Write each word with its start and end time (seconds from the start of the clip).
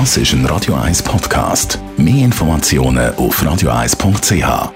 Das 0.00 0.16
ist 0.16 0.32
ein 0.32 0.44
Radio 0.46 0.74
1 0.74 1.04
Podcast. 1.04 1.78
Mehr 1.96 2.24
Informationen 2.24 3.14
auf 3.14 3.40
radio1.ch. 3.40 4.72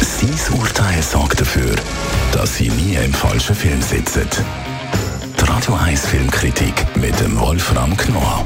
Sein 0.00 0.58
Urteil 0.58 1.02
sorgt 1.02 1.38
dafür, 1.38 1.74
dass 2.32 2.56
Sie 2.56 2.70
nie 2.70 2.94
im 2.94 3.12
falschen 3.12 3.54
Film 3.54 3.82
sitzen. 3.82 4.26
Die 5.38 5.44
Radio 5.44 5.74
1 5.74 6.06
Filmkritik 6.06 6.86
mit 6.96 7.20
dem 7.20 7.38
Wolfram 7.38 7.94
Knorr. 7.94 8.42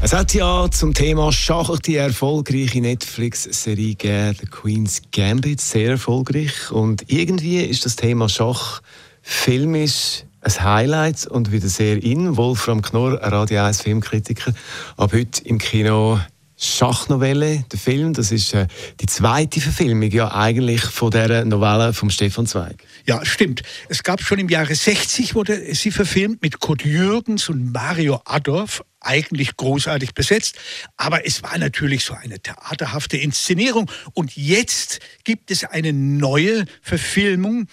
Es 0.00 0.12
hat 0.12 0.32
ja 0.32 0.70
zum 0.70 0.94
Thema 0.94 1.32
Schach 1.32 1.76
die 1.80 1.96
erfolgreiche 1.96 2.80
Netflix-Serie 2.80 3.96
The 4.38 4.46
Queen's 4.46 5.02
Gambit, 5.10 5.60
sehr 5.60 5.90
erfolgreich. 5.90 6.70
Und 6.70 7.10
irgendwie 7.10 7.62
ist 7.62 7.84
das 7.84 7.96
Thema 7.96 8.28
Schach 8.28 8.80
filmisch 9.24 10.24
ein 10.42 10.62
Highlight 10.62 11.26
und 11.26 11.50
wieder 11.50 11.68
sehr 11.68 12.02
in. 12.02 12.36
Wolfram 12.36 12.82
Knorr, 12.82 13.14
Radio 13.14 13.64
1 13.64 13.80
Filmkritiker, 13.80 14.52
ab 14.98 15.12
heute 15.14 15.42
im 15.44 15.56
Kino 15.58 16.20
Schachnovelle, 16.56 17.64
der 17.72 17.78
Film. 17.78 18.12
Das 18.12 18.30
ist 18.30 18.52
äh, 18.52 18.66
die 19.00 19.06
zweite 19.06 19.60
Verfilmung 19.60 20.10
ja 20.10 20.32
eigentlich 20.32 20.82
von 20.82 21.10
der 21.10 21.46
Novelle 21.46 21.94
von 21.94 22.10
Stefan 22.10 22.46
Zweig. 22.46 22.84
Ja, 23.06 23.24
stimmt. 23.24 23.62
Es 23.88 24.02
gab 24.02 24.22
schon 24.22 24.38
im 24.38 24.48
Jahre 24.50 24.74
60 24.74 25.34
wurde 25.34 25.74
sie 25.74 25.90
verfilmt 25.90 26.42
mit 26.42 26.60
Kurt 26.60 26.84
Jürgens 26.84 27.48
und 27.48 27.72
Mario 27.72 28.20
Adorf 28.26 28.84
eigentlich 29.00 29.56
großartig 29.56 30.12
besetzt. 30.12 30.56
Aber 30.96 31.26
es 31.26 31.42
war 31.42 31.56
natürlich 31.56 32.04
so 32.04 32.14
eine 32.14 32.38
theaterhafte 32.38 33.16
Inszenierung. 33.16 33.90
Und 34.12 34.36
jetzt 34.36 35.00
gibt 35.24 35.50
es 35.50 35.64
eine 35.64 35.92
neue 35.94 36.66
Verfilmung 36.82 37.66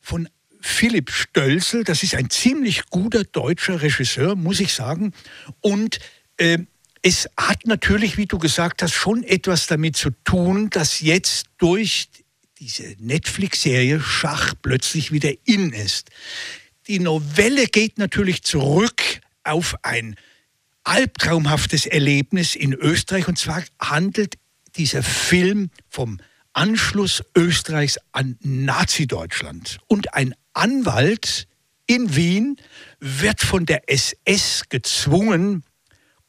von 0.00 0.28
Philipp 0.62 1.10
Stölzel. 1.10 1.84
Das 1.84 2.02
ist 2.02 2.14
ein 2.14 2.30
ziemlich 2.30 2.86
guter 2.86 3.24
deutscher 3.24 3.82
Regisseur, 3.82 4.36
muss 4.36 4.60
ich 4.60 4.72
sagen. 4.72 5.12
Und 5.60 5.98
äh, 6.36 6.58
es 7.02 7.28
hat 7.36 7.66
natürlich, 7.66 8.16
wie 8.16 8.26
du 8.26 8.38
gesagt 8.38 8.82
hast, 8.82 8.92
schon 8.92 9.24
etwas 9.24 9.66
damit 9.66 9.96
zu 9.96 10.10
tun, 10.24 10.70
dass 10.70 11.00
jetzt 11.00 11.46
durch 11.58 12.08
diese 12.58 12.94
Netflix-Serie 13.00 14.00
Schach 14.00 14.54
plötzlich 14.62 15.10
wieder 15.10 15.32
in 15.44 15.72
ist. 15.72 16.10
Die 16.86 17.00
Novelle 17.00 17.66
geht 17.66 17.98
natürlich 17.98 18.42
zurück 18.44 19.02
auf 19.42 19.76
ein 19.82 20.16
albtraumhaftes 20.84 21.86
Erlebnis 21.86 22.54
in 22.54 22.72
Österreich. 22.72 23.26
Und 23.26 23.38
zwar 23.38 23.64
handelt 23.80 24.36
dieser 24.76 25.02
Film 25.02 25.70
vom 25.88 26.18
Anschluss 26.52 27.22
Österreichs 27.36 27.98
an 28.12 28.36
Nazi-Deutschland. 28.40 29.78
Und 29.86 30.14
ein 30.14 30.34
Anwalt 30.52 31.46
in 31.86 32.14
Wien 32.14 32.56
wird 33.00 33.40
von 33.40 33.66
der 33.66 33.90
SS 33.90 34.64
gezwungen, 34.68 35.64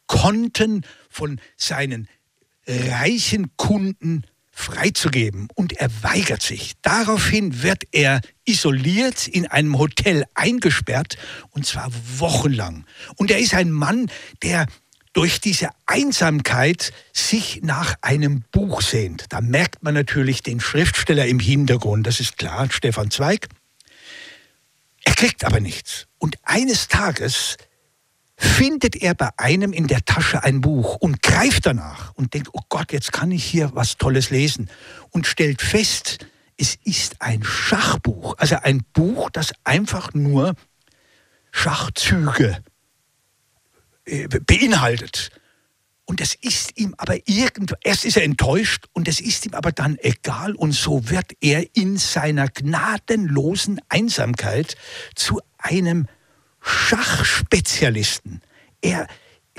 Konten 0.07 0.85
von 1.09 1.39
seinen 1.57 2.07
reichen 2.67 3.55
Kunden 3.57 4.23
freizugeben. 4.51 5.47
Und 5.55 5.73
er 5.73 5.89
weigert 6.03 6.41
sich. 6.41 6.73
Daraufhin 6.81 7.63
wird 7.63 7.83
er 7.91 8.21
isoliert 8.45 9.27
in 9.27 9.47
einem 9.47 9.77
Hotel 9.77 10.25
eingesperrt, 10.35 11.17
und 11.49 11.65
zwar 11.65 11.89
wochenlang. 12.17 12.85
Und 13.15 13.31
er 13.31 13.39
ist 13.39 13.55
ein 13.55 13.71
Mann, 13.71 14.11
der 14.43 14.67
durch 15.13 15.39
diese 15.39 15.69
Einsamkeit 15.85 16.91
sich 17.13 17.61
nach 17.61 17.95
einem 18.01 18.43
Buch 18.51 18.81
sehnt. 18.81 19.25
Da 19.29 19.41
merkt 19.41 19.83
man 19.83 19.93
natürlich 19.93 20.41
den 20.41 20.59
Schriftsteller 20.59 21.27
im 21.27 21.39
Hintergrund, 21.39 22.07
das 22.07 22.19
ist 22.19 22.37
klar, 22.37 22.67
Stefan 22.71 23.11
Zweig. 23.11 23.47
Er 25.05 25.13
kriegt 25.13 25.45
aber 25.45 25.59
nichts. 25.59 26.07
Und 26.17 26.37
eines 26.43 26.87
Tages 26.87 27.57
findet 28.35 28.95
er 28.95 29.13
bei 29.13 29.29
einem 29.37 29.71
in 29.71 29.87
der 29.87 30.03
Tasche 30.03 30.43
ein 30.43 30.61
Buch 30.61 30.95
und 30.95 31.21
greift 31.21 31.65
danach 31.65 32.13
und 32.15 32.33
denkt, 32.33 32.49
oh 32.53 32.61
Gott, 32.69 32.91
jetzt 32.91 33.11
kann 33.11 33.31
ich 33.31 33.43
hier 33.43 33.71
was 33.73 33.97
Tolles 33.97 34.31
lesen 34.31 34.69
und 35.11 35.27
stellt 35.27 35.61
fest, 35.61 36.25
es 36.57 36.77
ist 36.83 37.21
ein 37.21 37.43
Schachbuch, 37.43 38.35
also 38.37 38.55
ein 38.61 38.83
Buch, 38.93 39.29
das 39.29 39.53
einfach 39.63 40.13
nur 40.13 40.55
Schachzüge 41.51 42.63
beinhaltet. 44.05 45.31
Und 46.05 46.19
das 46.19 46.35
ist 46.35 46.77
ihm 46.77 46.93
aber 46.97 47.17
irgendwo, 47.27 47.75
erst 47.81 48.03
ist 48.03 48.17
er 48.17 48.23
enttäuscht 48.23 48.85
und 48.91 49.07
es 49.07 49.21
ist 49.21 49.45
ihm 49.45 49.53
aber 49.53 49.71
dann 49.71 49.97
egal 49.99 50.53
und 50.53 50.73
so 50.73 51.09
wird 51.09 51.31
er 51.39 51.75
in 51.75 51.97
seiner 51.97 52.49
gnadenlosen 52.49 53.79
Einsamkeit 53.87 54.75
zu 55.15 55.39
einem 55.57 56.07
Schachspezialisten. 56.61 58.41
Er, 58.81 59.07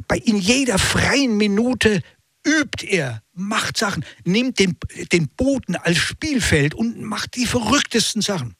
bei, 0.06 0.18
in 0.18 0.36
jeder 0.36 0.78
freien 0.78 1.38
Minute 1.38 2.02
übt 2.46 2.86
er, 2.86 3.22
macht 3.32 3.78
Sachen, 3.78 4.04
nimmt 4.24 4.58
den, 4.58 4.76
den 5.12 5.28
Boden 5.28 5.76
als 5.76 5.96
Spielfeld 5.96 6.74
und 6.74 7.00
macht 7.00 7.36
die 7.36 7.46
verrücktesten 7.46 8.20
Sachen. 8.20 8.54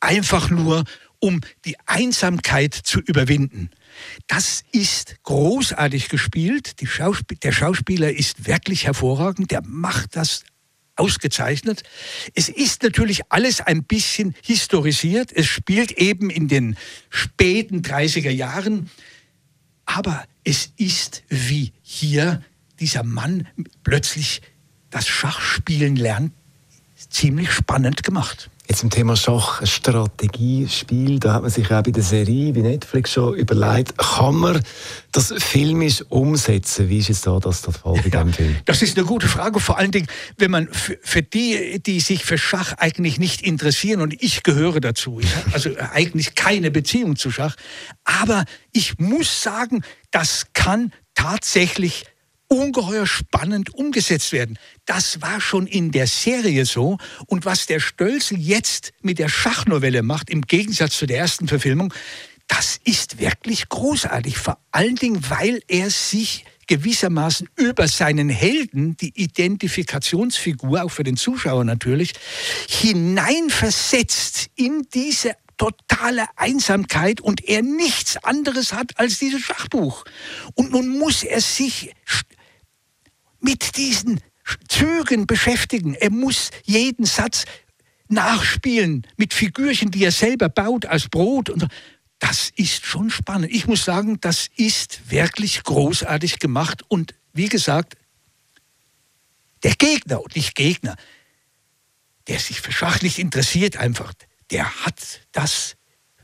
Einfach 0.00 0.48
nur, 0.48 0.84
um 1.20 1.40
die 1.64 1.76
Einsamkeit 1.86 2.74
zu 2.74 3.00
überwinden. 3.00 3.70
Das 4.26 4.64
ist 4.72 5.16
großartig 5.22 6.08
gespielt. 6.08 6.80
Schauspiel, 6.86 7.38
der 7.38 7.52
Schauspieler 7.52 8.12
ist 8.12 8.46
wirklich 8.46 8.86
hervorragend. 8.86 9.50
Der 9.50 9.62
macht 9.62 10.16
das 10.16 10.44
ausgezeichnet. 10.96 11.82
Es 12.34 12.48
ist 12.48 12.82
natürlich 12.82 13.22
alles 13.30 13.60
ein 13.60 13.84
bisschen 13.84 14.34
historisiert. 14.42 15.32
Es 15.32 15.46
spielt 15.46 15.92
eben 15.92 16.30
in 16.30 16.48
den 16.48 16.76
späten 17.08 17.82
30er 17.82 18.30
Jahren. 18.30 18.90
Aber 19.84 20.24
es 20.44 20.72
ist 20.76 21.22
wie 21.28 21.72
hier 21.82 22.42
dieser 22.80 23.02
Mann 23.02 23.48
plötzlich 23.82 24.42
das 24.90 25.06
Schachspielen 25.06 25.96
lernt, 25.96 26.32
ziemlich 27.08 27.50
spannend 27.50 28.02
gemacht. 28.02 28.50
Jetzt 28.70 28.82
zum 28.82 28.90
Thema 28.90 29.16
Schach, 29.16 29.66
Strategiespiel, 29.66 31.18
da 31.18 31.34
hat 31.34 31.42
man 31.42 31.50
sich 31.50 31.68
auch 31.72 31.82
bei 31.82 31.90
der 31.90 32.04
Serie, 32.04 32.54
wie 32.54 32.62
Netflix 32.62 33.14
schon 33.14 33.34
überlegt, 33.34 33.98
kann 33.98 34.36
man 34.36 34.62
das 35.10 35.34
filmisch 35.38 36.04
umsetzen? 36.08 36.88
Wie 36.88 36.98
ist 36.98 37.08
jetzt 37.08 37.26
da 37.26 37.40
das 37.40 37.62
der 37.62 37.74
Fall 37.74 37.94
bei 37.94 38.02
ja, 38.12 38.22
diesem 38.22 38.32
Film? 38.32 38.56
Das 38.66 38.80
ist 38.80 38.96
eine 38.96 39.04
gute 39.04 39.26
Frage, 39.26 39.58
vor 39.58 39.76
allen 39.76 39.90
Dingen, 39.90 40.06
wenn 40.36 40.52
man 40.52 40.68
für 40.70 41.20
die, 41.20 41.82
die 41.84 41.98
sich 41.98 42.24
für 42.24 42.38
Schach 42.38 42.74
eigentlich 42.74 43.18
nicht 43.18 43.42
interessieren, 43.42 44.02
und 44.02 44.14
ich 44.22 44.44
gehöre 44.44 44.80
dazu, 44.80 45.18
ich 45.18 45.34
habe 45.34 45.52
also 45.52 45.70
eigentlich 45.92 46.36
keine 46.36 46.70
Beziehung 46.70 47.16
zu 47.16 47.32
Schach, 47.32 47.56
aber 48.04 48.44
ich 48.72 49.00
muss 49.00 49.42
sagen, 49.42 49.82
das 50.12 50.46
kann 50.52 50.92
tatsächlich 51.16 52.04
ungeheuer 52.50 53.06
spannend 53.06 53.74
umgesetzt 53.74 54.32
werden. 54.32 54.58
Das 54.84 55.22
war 55.22 55.40
schon 55.40 55.66
in 55.66 55.92
der 55.92 56.08
Serie 56.08 56.66
so. 56.66 56.98
Und 57.26 57.44
was 57.44 57.66
der 57.66 57.80
Stölzel 57.80 58.38
jetzt 58.38 58.92
mit 59.02 59.18
der 59.18 59.28
Schachnovelle 59.28 60.02
macht, 60.02 60.28
im 60.30 60.42
Gegensatz 60.42 60.98
zu 60.98 61.06
der 61.06 61.18
ersten 61.18 61.46
Verfilmung, 61.46 61.94
das 62.48 62.80
ist 62.82 63.20
wirklich 63.20 63.68
großartig. 63.68 64.36
Vor 64.36 64.58
allen 64.72 64.96
Dingen, 64.96 65.24
weil 65.30 65.62
er 65.68 65.90
sich 65.90 66.44
gewissermaßen 66.66 67.48
über 67.56 67.86
seinen 67.86 68.28
Helden, 68.28 68.96
die 68.96 69.12
Identifikationsfigur, 69.14 70.82
auch 70.82 70.90
für 70.90 71.04
den 71.04 71.16
Zuschauer 71.16 71.64
natürlich, 71.64 72.12
hineinversetzt 72.68 74.50
in 74.56 74.86
diese 74.92 75.36
totale 75.56 76.26
Einsamkeit 76.36 77.20
und 77.20 77.46
er 77.46 77.62
nichts 77.62 78.16
anderes 78.24 78.72
hat 78.72 78.98
als 78.98 79.18
dieses 79.18 79.42
Schachbuch. 79.42 80.04
Und 80.54 80.72
nun 80.72 80.98
muss 80.98 81.22
er 81.22 81.40
sich 81.40 81.92
mit 83.40 83.76
diesen 83.76 84.20
Zügen 84.68 85.26
beschäftigen. 85.26 85.94
Er 85.94 86.10
muss 86.10 86.50
jeden 86.64 87.04
Satz 87.04 87.44
nachspielen 88.08 89.06
mit 89.16 89.34
Figürchen, 89.34 89.90
die 89.90 90.04
er 90.04 90.12
selber 90.12 90.48
baut 90.48 90.86
als 90.86 91.08
Brot. 91.08 91.48
Und 91.50 91.68
das 92.18 92.50
ist 92.56 92.84
schon 92.84 93.10
spannend. 93.10 93.52
Ich 93.52 93.66
muss 93.66 93.84
sagen, 93.84 94.18
das 94.20 94.48
ist 94.56 95.10
wirklich 95.10 95.62
großartig 95.62 96.38
gemacht. 96.38 96.82
Und 96.88 97.14
wie 97.32 97.48
gesagt, 97.48 97.96
der 99.62 99.74
Gegner 99.74 100.22
und 100.22 100.36
nicht 100.36 100.54
Gegner, 100.54 100.96
der 102.28 102.38
sich 102.38 102.60
für 102.60 102.72
Schach 102.72 103.02
nicht 103.02 103.18
interessiert 103.18 103.76
einfach, 103.76 104.12
der 104.50 104.84
hat 104.84 105.20
das 105.32 105.76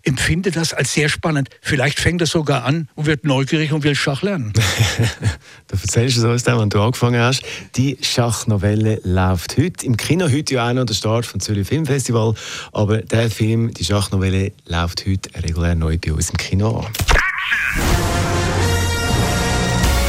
empfinde 0.07 0.51
das 0.51 0.73
als 0.73 0.93
sehr 0.93 1.09
spannend. 1.09 1.51
Vielleicht 1.61 2.01
fängt 2.01 2.21
er 2.21 2.27
sogar 2.27 2.65
an 2.65 2.89
und 2.95 3.07
wird 3.07 3.25
neugierig 3.25 3.73
und 3.73 3.85
will 3.85 3.95
Schach 3.95 4.23
lernen. 4.23 4.53
du 5.69 5.77
erzählst 5.77 6.17
es 6.17 6.25
uns 6.25 6.45
dann, 6.45 6.59
wenn 6.59 6.71
du 6.71 6.81
angefangen 6.81 7.21
hast. 7.21 7.43
Die 7.75 7.99
Schachnovelle 8.01 9.01
läuft 9.05 9.59
heute. 9.59 9.85
Im 9.85 9.97
Kino 9.97 10.31
heute 10.31 10.55
ja 10.55 10.69
auch 10.69 10.73
noch 10.73 10.85
der 10.85 10.95
Start 10.95 11.27
vom 11.27 11.41
Zürich 11.41 11.69
Filmfestival. 11.69 12.35
Aber 12.73 12.99
der 12.99 13.31
Film, 13.31 13.75
die 13.75 13.85
Schachnovelle, 13.85 14.53
läuft 14.67 15.07
heute 15.07 15.31
regulär 15.43 15.75
neu 15.75 15.99
bei 15.99 16.13
uns 16.13 16.31
im 16.31 16.37
Kino 16.37 16.79
an. 16.79 16.87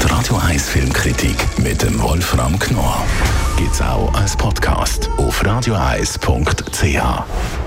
Die 0.04 0.08
Radio 0.08 0.38
1 0.38 0.70
Filmkritik 0.70 1.36
mit 1.58 1.82
dem 1.82 2.00
Wolfram 2.02 2.58
Knorr 2.60 3.06
gibt 3.58 3.74
es 3.74 3.82
auch 3.82 4.14
als 4.14 4.38
Podcast 4.38 5.10
auf 5.18 5.44
radioeis.ch. 5.44 7.67